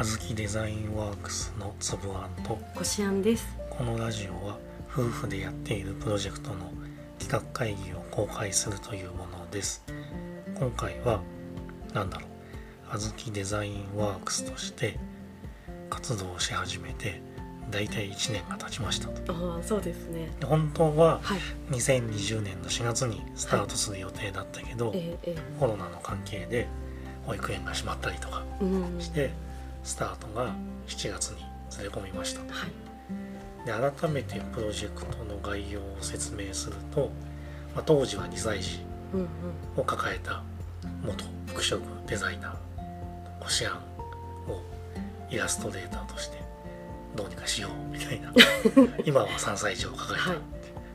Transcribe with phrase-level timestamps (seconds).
[0.00, 3.54] あずきデザインワークスのつぶあんとこしあんです。
[3.68, 4.58] このラジオは
[4.90, 6.72] 夫婦でやっているプロジェクトの
[7.18, 9.84] 企画会議を公開するというものです。
[10.58, 11.20] 今回は
[11.92, 12.30] 何だろう。
[12.90, 14.98] あずきデザインワークスとして
[15.90, 17.20] 活動し始めて
[17.70, 19.34] 大体1年が経ちましたと。
[19.34, 20.30] ああそうですね。
[20.42, 21.40] 本当ははい。
[21.74, 26.68] 2020年の4月にスタートする予定だったけど、えええコロナの関係で
[27.26, 29.49] 保育園が閉まったりとかえうんして
[29.82, 30.54] スタートが
[30.86, 32.40] 7月にずれ込みました。
[32.40, 32.90] はい。
[33.64, 37.10] で改めてプロジェクトの概要を説明すると、
[37.74, 38.80] まあ、当時は2歳児
[39.76, 40.42] を抱えた
[41.04, 42.54] 元服飾デザイナー
[43.38, 43.76] コシアン
[44.50, 44.62] を
[45.30, 46.38] イラストレーターとして
[47.14, 48.32] どうにかしようみたいな
[49.04, 50.38] 今は3歳児を抱えた、はい。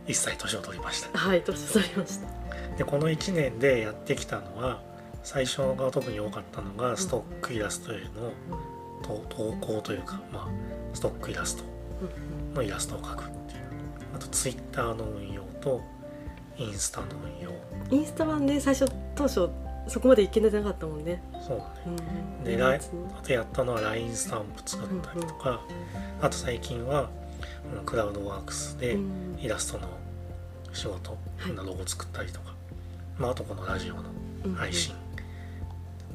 [0.08, 1.18] 1歳年を取りました。
[1.18, 2.28] はい年取りました。
[2.78, 4.82] でこの1年でやってきたのは
[5.26, 8.32] 最初が特に多かったのがストックイラストへの
[9.04, 11.64] 投投稿というか、まあ、ストックイラスト
[12.02, 12.08] うん
[12.50, 13.62] うんのイラストを描くっていう。
[14.16, 15.82] あとツイッターの運用と
[16.58, 17.08] インスタの
[17.40, 17.52] 運用。
[17.92, 19.50] インスタはね最初当初
[19.88, 21.22] そこまでいけてなかったもんね。
[21.46, 21.72] そうだね。
[21.88, 21.92] うん。
[21.92, 22.80] うんでライ
[23.20, 25.60] あとやったのは LINE スタンプ作ったりとか、
[26.22, 27.10] あと最近は
[27.78, 29.38] うんクラウドワークスでうん。
[29.40, 29.88] イラストの
[30.72, 31.18] 仕事、は
[31.50, 31.56] い。
[31.56, 32.54] ロゴ作ったりとか、
[33.18, 34.04] まあ、あとこのラジオの
[34.46, 34.56] うんうん。
[34.56, 34.94] 配信、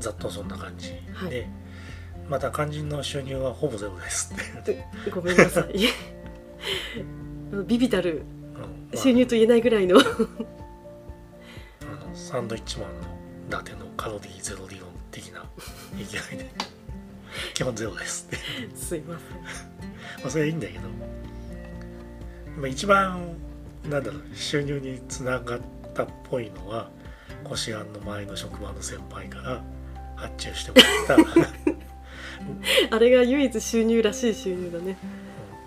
[0.01, 0.91] ざっとそんな感じ。
[0.91, 1.47] で、はい。
[2.29, 4.33] また肝心の収入はほぼゼロです。
[4.61, 5.75] って、でごめんなさい。
[7.67, 8.23] ビビたる
[8.95, 9.99] 収入と言えないぐらいの。
[9.99, 10.09] あの
[12.15, 13.09] サンドイッチマンの
[13.49, 15.45] 伊達のカロリーゼロ理論的な
[15.97, 16.51] 勢いで。
[17.55, 18.29] 基本ゼロです。
[18.29, 18.37] って
[18.77, 19.43] すいません。
[19.43, 19.49] ま
[20.27, 20.81] あそれはいいんだけど、
[22.57, 23.37] まあ、一番
[23.89, 25.61] なんだろう収入につながっ
[25.95, 26.91] たっぽいのは
[27.45, 29.63] こしあんの前の職場の先輩から
[30.21, 30.77] 発注しても
[31.09, 31.27] らっ
[32.91, 32.97] た。
[32.97, 34.97] あれが唯一収入らしい収入だね。
[35.03, 35.21] うん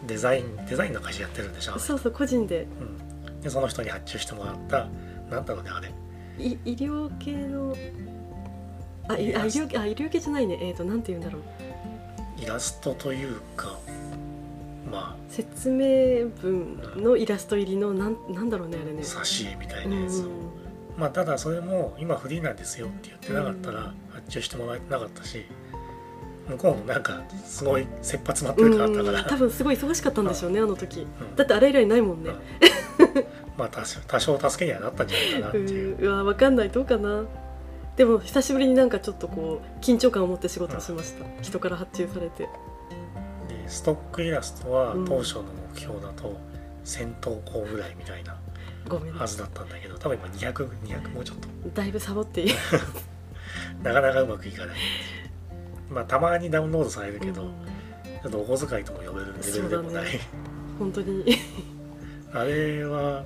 [0.07, 2.67] デザインデザインの会社やってるんでしょ、そうそう個人で。
[2.81, 4.89] うん、でその人に発注してもらった。
[5.29, 5.89] なんだろうねあれ？
[6.37, 7.73] い医療系の
[9.07, 10.57] あいあ医療あ医療系じゃないね。
[10.61, 11.41] えっ、となんて言うんだろう。
[12.37, 13.79] イラストというか
[14.91, 18.99] ま説明文のイラスト入りのなんなんだろうねあれね。
[18.99, 20.29] あ挿絵みたういなやつを、ん
[20.97, 25.45] まあただそれも今フリーなんですよって言ってなかったら発注してもらえてなかったし
[26.47, 30.99] 向こうもなんかすごい切羽詰まってる感あったから、多分すごい忙しかったんでしょうねあの時。
[31.01, 31.35] うん。
[31.35, 32.31] だってあれ以来ないもんね。
[32.31, 32.35] うん。
[33.57, 36.05] まあ多少多少助けにはなったんじゃないかなってういう、ん。
[36.05, 36.69] うわわかんない。
[36.69, 37.23] どうかな。
[37.95, 41.25] でも久しぶりになんかちょっとこう緊張感を持って仕事をしました。
[41.41, 42.43] 人から発注されて。
[42.43, 42.49] で
[43.67, 45.05] ストックイラストはうん。
[45.05, 45.43] 当初の
[45.73, 46.35] 目標だと
[46.83, 48.37] 1000投稿ぐらいみたいな
[48.87, 51.47] ごめんはずだったんだけど多分今200200もうちょっと。
[51.73, 52.55] だいぶサボっている
[53.81, 54.77] なかなかうまくいかない。
[55.89, 57.49] まあたまにダウンロードされるけど、うん。
[58.21, 60.19] ちょっとお小遣いとも呼べるレベルでもない、ね。
[60.79, 61.25] 本当に。
[62.33, 63.23] あれは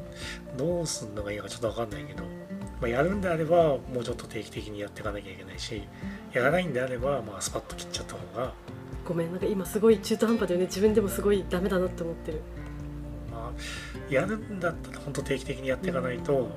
[0.58, 2.24] どうすんのがいいのかちょっと分かんないけど、
[2.82, 5.82] まあ、やるんであればもうちょっと定期的にやっていかなきゃいけないし
[6.34, 8.54] やらないんであれば、まあ、スパッと切っちゃった方が、
[9.08, 9.32] ごめん。
[9.32, 10.66] なんか今すごい中途半端だよね。
[10.66, 12.42] 自分でもすごいダメだなって思ってる。
[12.42, 12.57] まあ、
[14.10, 16.50] やるんだったら本当定期的にやっていかないと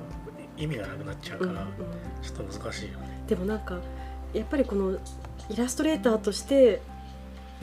[0.57, 1.67] 意味がなくなっちゃうから、
[2.21, 3.23] ちょっと難しいよね。
[3.27, 3.79] でもなんか
[4.33, 4.97] やっぱりこの
[5.49, 6.81] イラストレーターとして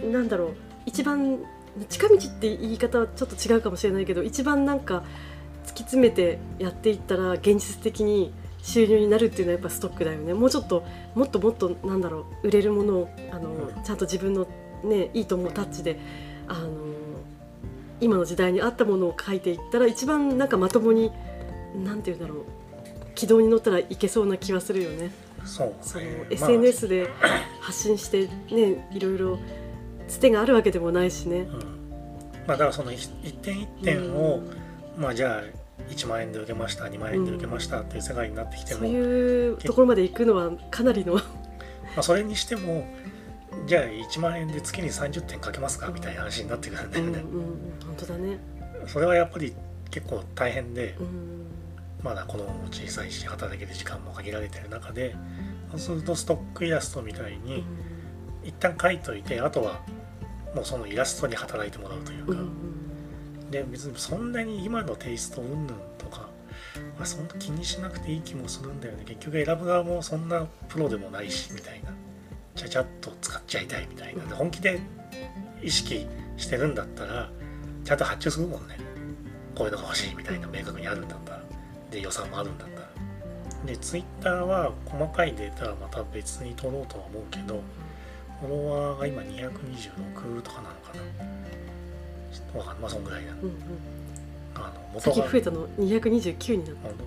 [0.03, 0.55] なんだろう
[0.87, 1.39] 一番
[1.89, 5.05] 近道って言い方はちょっと違うかもしれないけど一番なんか
[5.65, 8.33] 突き詰めてやっていったら現実的に
[8.63, 10.35] 収入になるっていうのはやっぱストックだよね。
[10.35, 10.85] もうちょっと
[11.15, 13.85] もっともっとなんだろう売れるものをあの、うん。
[13.85, 14.47] ちゃんと自分の
[14.83, 15.99] ねいいと思うタッチで
[16.49, 16.88] あの
[18.01, 21.13] 今の時代に合ったものを書いていったら一番なんかまともに
[21.85, 22.45] なんていうんだろう
[23.15, 25.11] 軌道に乗ったらいけそうな気はするよね。
[25.45, 27.09] そうそのね SNS で
[27.61, 29.39] 発信してねいろいろ
[30.07, 31.45] つてがあるわけでもないしね。
[31.45, 31.79] まあ、うん
[32.49, 34.41] まあ、だからその一一点一点を、
[34.97, 35.43] まあじゃあ
[35.91, 41.21] 1万円で受けました2万円で受けましたっていう世界になってきても、そういうところまで行くのはかなりのま
[41.99, 42.87] あ、それにしても
[43.67, 47.11] じゃあ1万円で月に30点かけますかみたいな話になってくるんだよね。
[47.19, 47.45] うんうん。
[47.87, 48.39] 本当だね。
[48.87, 49.55] それはやっぱり
[49.91, 51.39] 結構大変で、うん。
[52.03, 55.17] まだ子供も小さいし働ける時間も限られてる中で
[55.71, 57.65] そうするとストックイラストみたいに
[58.45, 59.81] 一旦書いといてあとは
[60.55, 63.51] もうそのイラストに働いてもらうというか、うんうん。
[63.51, 66.29] で別にそんなに今のテイストうんぬんとか、
[66.97, 69.05] まあ、そんな気にしなくていい気もするんだよね。
[69.05, 71.91] 結局選ぶ側もそんなプロでもないしみたいな
[72.59, 74.25] ちゃちゃっと使っちゃいたいみたいな。
[74.25, 74.81] で本気で
[75.63, 76.07] 意識
[76.37, 77.31] してるんだったら
[77.85, 78.77] ちゃんと発注するもんね。
[79.55, 81.43] こういうのが欲しいみたいな明確にあるんだったら。
[81.91, 82.89] で予算もあるんだったら。
[83.65, 87.61] でツイッターは細かいデータはまた別に取ろうとは思うけど
[88.41, 91.01] フォロワーが今226とかなのかな。
[92.33, 92.83] ちょっとわかんない。
[92.83, 93.55] まあそんぐらいだうんうん。
[94.55, 95.29] あの元が。
[95.29, 97.05] き増えたの229になっほんと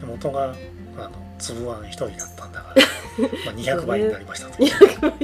[0.00, 0.54] で元が
[0.98, 2.85] あの粒あん一人だったんだから、
[3.18, 5.16] まあ、200倍になりましたと、た1 200年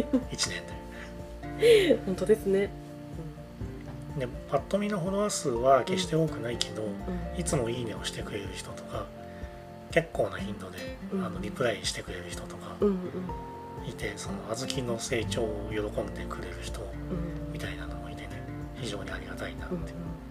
[1.60, 2.70] 倍本当ですね。
[4.18, 6.86] ででパッと見のフォロワー数は決して多くないけど、う
[7.36, 7.40] ん。
[7.40, 9.06] いつも「いいね」をしてくれる人とか
[9.90, 10.78] 結構な頻度で
[11.12, 11.24] うん。
[11.24, 13.88] あのリプライしてくれる人とかうんうん。
[13.88, 17.52] いてその小豆の成長を喜んでくれる人うん。
[17.52, 18.28] みたいなのもいてね。
[18.76, 19.86] 非常にありがたいなって、うんうん。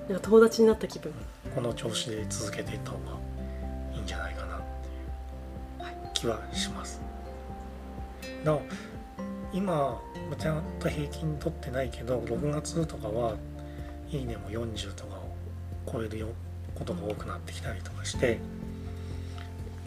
[0.09, 1.11] なんか友達になった気分。
[1.55, 3.17] この調子で続けていった方が
[3.95, 7.01] いいんじゃないかなっていう気はします。
[8.43, 8.61] なお
[9.53, 10.01] 今
[10.39, 13.35] ちゃんと平均取ってないけど6月とかは
[14.09, 15.35] いいねも40とかを
[15.91, 16.27] 超えるよ
[16.75, 18.39] ことが多くなってきたりとかして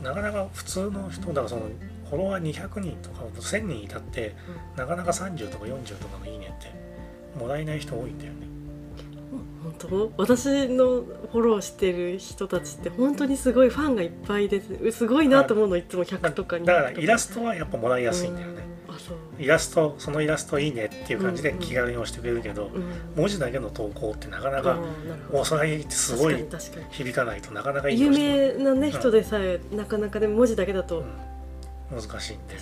[0.02, 1.62] なかなか普通の人だからその
[2.10, 4.34] フォロワー200人とか1000人いたって
[4.76, 6.70] なかなか30とか40とかのいいねって
[7.38, 8.53] もらえない人多いんだよね。
[9.62, 10.12] 本当？
[10.16, 16.66] 私のフォローしてる人たちって本当にすごいファンがいっぱいですすごいなと思うのいつも100とかに。
[16.66, 18.62] だからイラストはやっぱもらいやすいんだよね。
[18.88, 18.94] うん。
[18.94, 19.16] あそう。
[19.38, 22.84] イラストそのイラストいいねっていう感じでうんうん気軽に押してくれるけど、うん。
[23.16, 25.36] 文字だけの投稿ってなかなかあーなるほど。
[25.38, 26.36] もうそれってすごい
[26.90, 32.00] 響かないとなかなかいい有名なね人でさえなかなかでも文字だけだと、うん。
[32.00, 32.54] 難しいんで。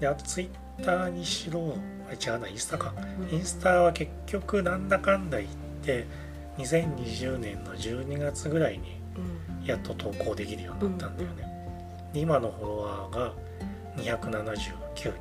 [0.00, 0.48] であとツイッ
[0.82, 1.74] ターにしろ
[2.08, 2.94] あ違うなインスタか。
[3.30, 5.50] にインスタは結局なんだかんだ言っ
[5.82, 6.06] て
[6.58, 11.46] 2020年の12月ぐらいにうんやっと投稿できるようになったんだよね、
[12.12, 13.32] で今のフォロワーが
[13.96, 14.52] 279
[14.94, 15.12] 人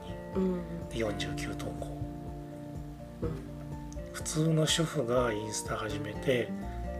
[0.89, 1.97] で49投稿。
[3.21, 3.51] うん。
[4.13, 6.49] 普通の主婦がインスタ始めて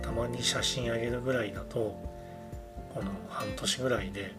[0.02, 1.78] たまに写真あげるぐらいだと
[2.94, 4.34] この半年ぐらいで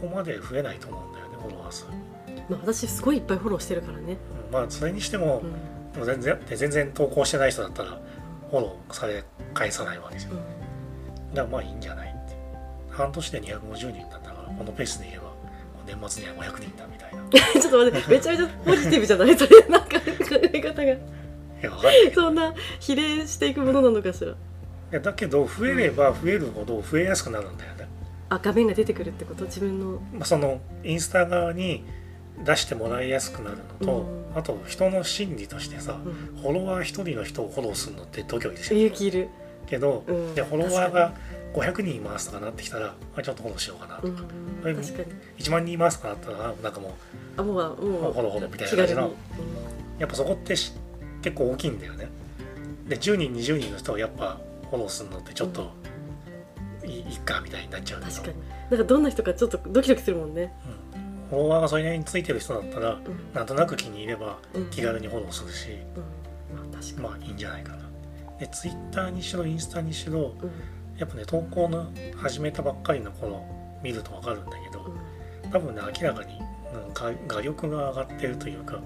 [0.00, 1.86] ここまで増えないと思うんだよねフォロワー数、
[2.48, 4.16] まあ、私すごいいっぱいフォローしてるからね、
[4.48, 4.52] うん。
[4.52, 5.42] まあそれにしても
[5.96, 6.04] う、ん。
[6.06, 8.00] 全然で全然投稿してない人だったら
[8.50, 9.22] フォローされ
[9.54, 10.32] 返さないわけじゃん。
[10.32, 10.42] だか
[11.34, 12.36] らまあいいんじゃないって。
[12.90, 15.24] 半年で250人だったからこのペースでいけば
[15.86, 17.22] 年末には500人だみたいな。
[17.22, 19.36] う んちょっと待ってめちゃめちゃポジティブじゃない？
[19.36, 20.06] それなんか考
[20.52, 20.96] え方が。
[22.14, 24.32] そんな比例していくものなのかしら？
[24.32, 24.34] い
[24.90, 27.86] やだけど増えれば増えるほど増えやすくなるんだよね、
[28.28, 29.44] あ画面が出てくるってこと？
[29.44, 30.00] 自分の。
[30.12, 31.84] まあ、そのインスタ側に
[32.44, 33.92] 出してもらいやすくなるのと、
[34.32, 34.38] うん。
[34.38, 36.40] あと人の心理としてさうん。
[36.40, 39.28] フォロワー一人の人をフォローするのって度胸でしょ勇気いる、
[39.66, 41.14] けど、うん、でフォロワーが
[41.54, 44.16] 500人いますとかなってきたらあちょっとフォローしようかなとうん。
[44.16, 44.84] か、確かに。
[45.38, 46.92] 1万人いますとかなったらなんかもう
[47.36, 49.12] あもうもうフォローフォローみたいな感じの
[49.98, 50.72] やっぱそこってし
[51.22, 52.08] 結構大きいんだよね。
[52.88, 54.40] で10人20人の人をやっぱ
[54.70, 55.70] フォローするのってちょっと
[56.84, 58.12] いいかみたいになっちゃうけど。
[58.12, 58.36] 確かに。
[58.70, 60.81] なんかどんな人かちょっとドキドキするもんね、うん
[61.32, 63.32] フォロワーがそれなりについてる人だったらうん。
[63.32, 64.70] なんとなく気に入ればうん。
[64.70, 67.02] 気軽にフォローするし、うん。
[67.02, 67.88] まあいいんじゃないかな。
[68.38, 70.50] でツイッターにしろインスタにしろうん。
[70.98, 73.42] やっぱね投稿の始めたばっかりの頃
[73.82, 74.94] 見ると分かるんだけど
[75.50, 76.38] 多分ね明らかに、
[76.74, 78.82] うん、画画力が上がってるというか。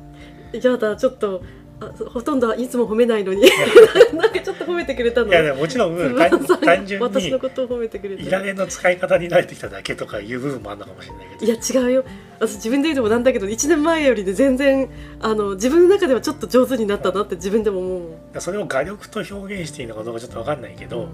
[0.52, 1.42] うん、やだちょっと
[1.78, 3.42] あほとんどいつも褒めないのに。
[4.14, 5.28] なんかちょっと褒めてくれたの。
[5.28, 6.60] いやでももちろんつぶ単さん。
[6.60, 11.52] が単純私にのことを褒めてくれていられの使い方に慣れてきただけとかいう部分もあるのかもしれないけど。
[11.52, 12.04] いや違うよ。
[12.38, 14.88] 私自分で言うのもなんだけど1年前よりで全然
[15.20, 17.98] あの自分の中ではちょっと上手になったなって自分でも思
[18.34, 21.08] うそれを画力と表現していいのかどうかちょっと分かんないけど、うん。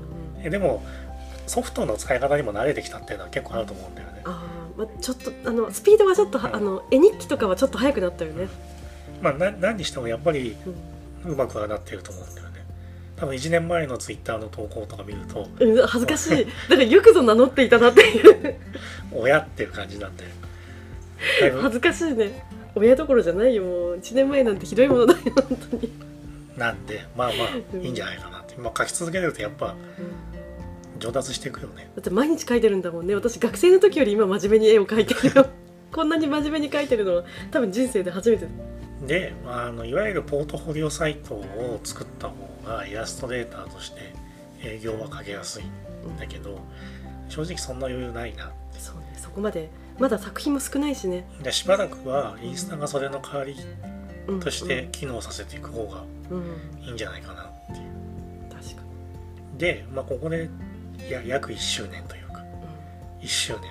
[0.44, 0.84] えでも
[1.46, 4.22] ソフトの使い方にも慣れてきたっていうのは結構あると思うんだよね。
[4.24, 8.48] あー、まあ、ちょっとあのスピードがちょっとはあの絵日記とかはちょっと速くなったよね、
[9.22, 10.56] まあ、な何にしてもやっぱり
[11.24, 12.64] うんうまくはなってると思うんだよね。
[13.16, 16.46] 多分1年前のツイッターの投稿とか見るとうん、恥ずかしい。
[16.68, 18.56] だからよくぞ名乗っていたなっていう。
[19.12, 20.24] 親っていう感じなんで。
[21.60, 22.44] 恥ずかしいね。
[22.74, 23.96] 親どころじゃないよもう。
[23.96, 25.92] 1年前なんてひどいものだよ本当に、
[26.56, 29.76] なんでまあまあいいんじゃないかなって、まあ、書き続けるとやっぱ
[30.98, 31.90] 上達していくよね。
[31.94, 33.14] だって毎日描いてるんだもんね。
[33.14, 35.46] 私学生の時より今真面目に絵を描いてるよ。
[35.92, 38.46] こんなに真面目に描いてるのは多分人生で初めて
[39.06, 42.34] で、まあ、あのいわゆるポートフォリオサイトを作った方
[42.66, 44.14] がイラストレーターとして
[44.62, 46.60] 営業はかけやすいんだけど
[47.28, 48.52] 正直そんな余裕ないな。
[48.78, 49.14] そうね。
[49.16, 53.56] そこまでまだ作品も少ないしね、でしばらくはインスタがそれの代わり
[54.28, 56.82] うん、として機能させていく方がうん、うん。
[56.82, 58.54] いいんじゃないかなっていう。
[58.54, 58.82] 確か
[59.58, 60.48] で、まあ、ここで
[61.10, 62.42] や約1周年というか
[63.20, 63.62] に、1周年。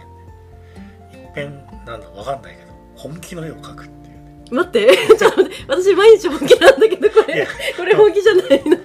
[1.12, 4.11] でいっぺんなんだわかんないけど本気の絵を描くって
[4.51, 4.98] 待って。
[5.17, 5.63] ちょっと待って。
[5.67, 7.48] 私毎日本気なんだけどこれ。
[7.77, 8.77] これ本気じゃないの。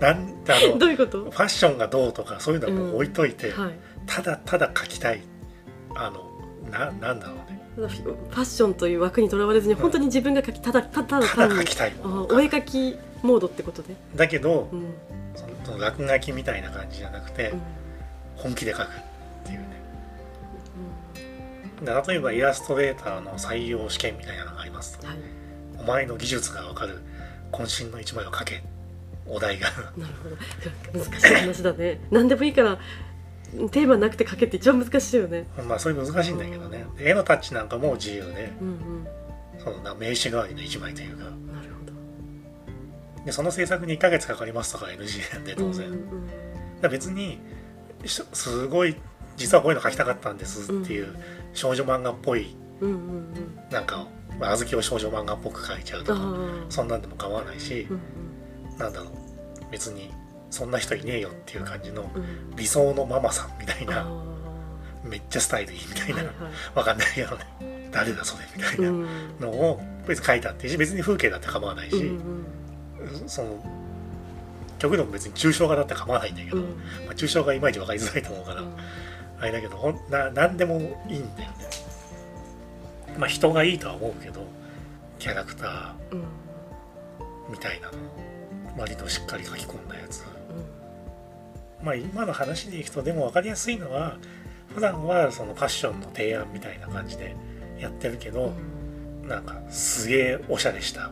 [0.00, 1.22] なんあのどういうこと？
[1.24, 3.70] ファッションがどうとかそういうのはもう置いといて、はい。
[4.06, 5.22] ただただ描きたい。
[5.94, 6.30] あの
[6.70, 7.60] ななんだろうね。
[7.76, 7.88] ファ
[8.42, 11.54] ッションという枠にとらわれずに本当に自分が描きただただ単に。
[11.56, 11.64] お絵
[12.46, 14.94] 描きモードってことで、だけどうん。
[15.64, 17.62] その落書きみたいな感じじゃなくてうん。
[18.36, 18.86] 本気で書く
[21.84, 25.16] 例えばイラストレーターの採用試験みたいなのがありますとはい、
[25.78, 27.00] お前の技術が分かる
[27.52, 28.62] 渾身の一枚を書け。
[29.26, 29.70] お題が。
[29.96, 31.04] なるほど。
[31.04, 32.00] 難しい話だね。
[32.10, 32.78] 何でもいいから
[33.70, 35.46] テーマなくて描けって一番難しいよね。
[35.66, 36.84] まあそれ難しいんだけどね。
[36.98, 39.08] で絵のタッチなんかも自由でうんうん。
[39.58, 41.24] そのな名刺代わりの一枚というか。
[41.24, 41.74] なる
[43.24, 46.00] でその制作に1ヶ月かかりますとか NG なんでほど当然、うんうん
[46.82, 47.38] ら別に
[48.04, 48.96] しすごい
[49.36, 51.14] 実はこういうの書きたかったんですっていう
[51.52, 53.34] 少女漫画っぽいうんうんうん。
[53.70, 54.06] なんか
[54.38, 56.20] まあ小豆を少女漫画っぽく書いちゃうとか
[56.68, 59.08] そんなんでも構わないしうんなんだろう。
[59.70, 60.12] 別に
[60.50, 62.08] そんな人いねえよっていう感じの
[62.56, 64.24] 理想のママさんみたいあな
[65.02, 66.32] めっちゃスタイルいいみたいな、はいは
[66.76, 67.90] わかんないけどね。
[67.90, 69.06] 誰だそれみたいなん。
[69.40, 72.44] のを別に書いたっていいし別に風景だって構わないし、うん
[73.20, 73.28] うん。
[73.28, 73.64] その
[74.78, 76.62] 極論別に抽象画だって構わないんだけど、うん。
[76.62, 76.68] ま
[77.10, 78.62] あ、抽象画いまいち分かりづらいと思うから、
[79.44, 80.76] あれだけどほんな何でも
[81.08, 81.56] いいんだよね。
[83.18, 84.46] まあ人がいいとは思うけど
[85.18, 86.24] キャラクタうんうん。
[86.24, 87.94] ーみたいなの
[88.78, 90.24] 割としっかり書き込んだやつ。
[91.82, 94.16] まあ今の話でいくとでも分かりやすいのは
[94.74, 97.36] 普段はそのファッションの提案みたいな感じで
[97.78, 99.28] やってるけうん。
[99.28, 101.10] ど、なんかすげえおしゃれした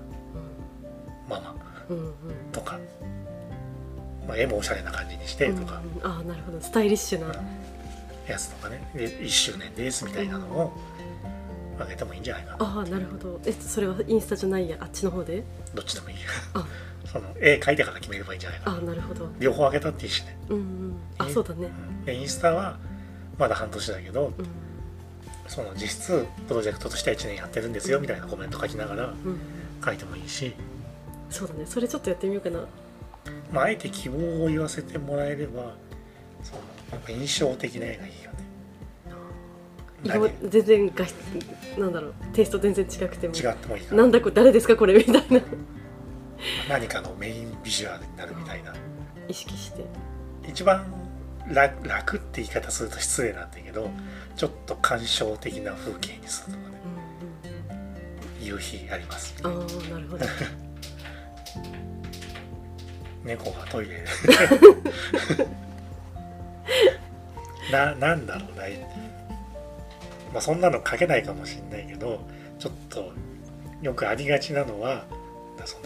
[1.29, 1.55] ママ
[1.91, 2.15] うんうん。
[2.51, 2.79] とか、
[4.27, 6.61] まあ、絵もおしゃれな感じにしてうんとか、うんああなるほど。
[6.61, 7.35] スタイリッシュな
[8.29, 8.91] やつとかね。
[8.95, 10.73] で1周年ですみたいなのを
[11.79, 12.65] あげてもいいんじゃないかな。
[12.65, 13.41] ああなるほど。
[13.45, 14.77] えそれはインスタじゃないや。
[14.81, 15.43] あっちの方で？
[15.75, 16.17] どっちでもいい。
[16.55, 16.67] あ。
[17.05, 19.29] その絵描いてから決めればいいんじゃないかあななるほど。
[19.39, 21.67] 両方あげたっていいしね、うんうんあそうだね。
[21.67, 22.05] うん。
[22.05, 22.79] でインスタは
[23.39, 24.47] まだ半年だけどうん。
[25.49, 29.39] その実質プロジェクトとしては1年やってるんですよみたいなコメント書きながらうん。
[29.85, 30.55] 書いてもいいし、
[31.29, 31.65] そうだね。
[31.67, 32.61] それちょっとやってみようかな。
[33.53, 35.75] まあ、あえて希望を言わせてもらえれば
[36.43, 36.61] その
[36.93, 38.39] やっぱ印象的な絵がいいよね。
[40.05, 41.07] 色全然が
[41.79, 43.35] なんだろうテイスト全然違くても。
[43.35, 45.41] 何違ってもいいからなんだこれ誰ですかこれみたいな。
[46.69, 48.75] 何かのメインビジュアルになるみたいな。
[49.29, 49.85] 意識して。
[50.49, 50.85] 一番
[51.49, 53.91] 楽楽って言い方すると失礼なんだけど
[54.37, 56.75] ちょっと感傷的な風景にするとかね。
[58.41, 59.35] うん夕日あります。
[59.45, 59.55] うんああ
[59.93, 60.27] なるほど。
[63.25, 64.07] 猫がトイレで
[67.73, 68.65] ななんだろうな。
[70.33, 72.25] まあそんなの書けないかもしれないけど
[72.59, 73.13] ちょっと
[73.83, 75.05] よくありがちなのは
[75.65, 75.83] その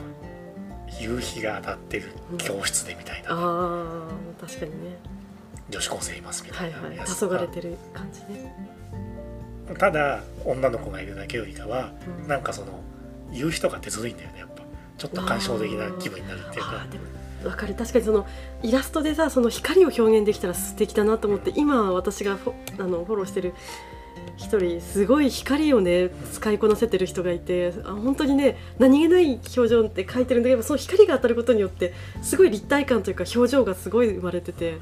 [1.00, 4.08] 夕日が当たってる教室でみたいな、ああ
[4.40, 4.96] 確かにね。
[5.68, 6.90] 女子高生いますみたはいいはい。
[6.90, 8.54] なやつ黄昏れてる感じね。
[9.78, 12.28] ただ女の子がいるだけよりかは、うん。
[12.28, 12.80] なんかその
[13.32, 14.62] 夕日とかってずるいんだよねやっぱ。
[14.96, 16.86] ちょっと感傷的な気分になるっていうか
[17.46, 17.74] わかる。
[17.74, 18.26] 確かにその
[18.62, 23.54] イラストでさその光を表現できたら素敵だなと思って今私がフォあのフォローしてる
[24.36, 34.78] 一人すごい光をね使いこなせてる人がいてあ本当にね何気ない表情って書いてるんだけどその光が当たることによってすごい立体感というか表情がすごい生まれてて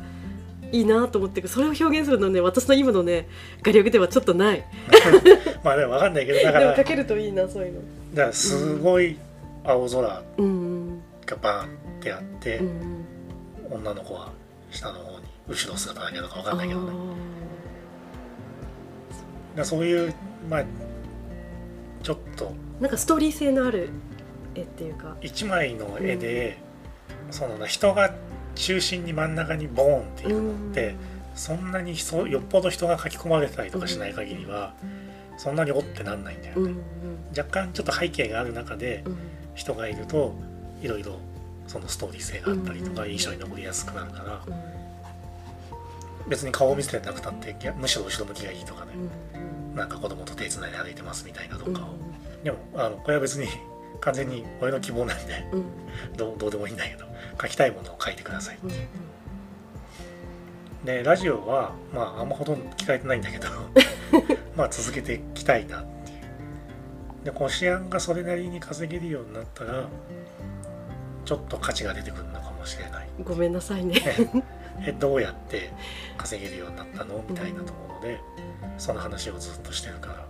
[0.73, 3.29] いいなと思ってそれを表現するのね私の今のね
[3.63, 4.65] 画力ではちょっとない。
[5.63, 7.81] まあでも分かんないけどだかでもら描けるといいなそういうの。
[8.13, 9.17] だからすごい
[9.63, 10.23] 青空。
[10.39, 10.74] うん
[11.27, 13.73] がバーンってあって、うんうん。
[13.81, 14.33] 女の子は
[14.71, 16.91] 下の方に後ろ姿だけどか分あかんないけどね。
[19.57, 20.15] だそういう
[20.49, 20.65] まあ
[22.03, 22.53] ちょっと。
[22.81, 23.89] なんかストーリー性のある
[24.55, 25.17] 絵っていうか。
[25.23, 26.59] 一枚の絵で、
[27.31, 28.15] その人が
[28.55, 30.95] 中心に真ん中にボーンっていうのって、
[31.35, 34.75] そんなに人よっぽど人が書き込まれてたりとかしない限りは、
[35.37, 36.79] そんなにおってなんないんだよね、うんうん。
[37.37, 39.17] 若干ちょっと背景がある中でうん。
[39.55, 40.35] 人がいると
[40.85, 41.19] いろいろ
[41.67, 44.43] そのストーリー性があったりとかうん印象に残りやすくなるから。
[44.47, 44.55] うん。
[46.29, 48.93] 別に顔を見せてなくたってむしろ後ろ向きがいいとかね。
[49.35, 51.97] うんなんか子供と手つないで歩いてますみたいなとうんかを
[52.45, 53.49] でもあのこれは別に
[54.01, 55.65] 完全に俺の希望なんでうん。
[56.17, 57.07] どうどうでもいいんだけど
[57.43, 58.71] 書きたいものを書いてくださいうん
[60.85, 63.49] でラジオはまああんまほとんど聞かれてないんだけど
[64.57, 67.25] まあ続けていきたいなっていう。
[67.25, 69.89] でこしあんがそれなりに稼げるようになったら
[71.25, 73.09] ちょっと価値が出てくるのかもしれない。
[73.25, 74.01] ごめんなさいね。
[74.87, 75.71] えどうやって
[76.17, 77.25] 稼げるようになったの？
[77.29, 78.21] みたいなところで
[78.79, 80.27] その話をずっとしてるから。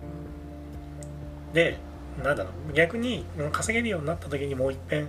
[1.53, 1.79] で
[2.23, 2.73] なんだろう。
[2.73, 5.09] 逆にうん稼げるようになった時にもう一遍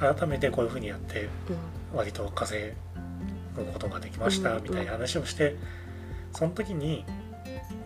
[0.00, 1.28] 改めてこういうふうにやって
[1.94, 2.72] 割と稼
[3.56, 5.56] ぐことができましたうんみたいな話をして
[6.32, 7.04] その時に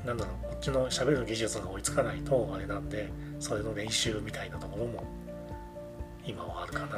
[0.04, 0.52] なんだろう。
[0.62, 3.10] ちの喋る技術が追いつかないとあれなんで
[3.40, 5.02] それの練習みたいなところも
[6.24, 6.88] 今はあるかなっ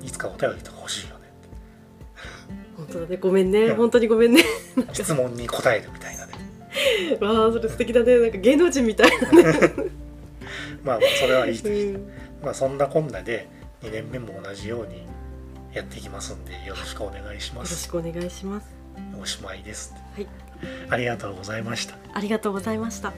[0.00, 0.06] て。
[0.06, 1.24] いつかお便りとか欲しいよね
[2.76, 3.16] 本当だね。
[3.16, 3.62] ごめんね。
[3.62, 3.76] うん。
[3.76, 4.42] 本当にごめんね。
[4.92, 6.32] 質問に答えるみたいなね。
[7.20, 8.18] わあそれ素敵だね。
[8.18, 9.42] なんか芸能人みたいなね、
[10.84, 12.10] まあまあそれはいいとして、うん、
[12.42, 13.48] まあそんなこんなで
[13.82, 15.02] 2年目も同じように
[15.72, 18.68] やっていきますんでよろしくお願いしよろますしくお願いします。
[19.20, 20.26] おしまいですはい。
[20.88, 21.96] ありがとうございました。
[22.12, 23.12] ありがとうございました